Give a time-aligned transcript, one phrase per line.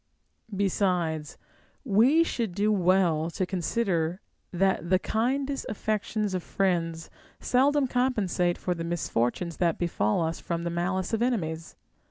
[0.55, 1.37] Besides,
[1.85, 4.19] we should do well to consider
[4.51, 10.63] that the kindest aifections of friends seldom compensate for the misfortunes that befall us from
[10.63, 11.75] the malice of enemies.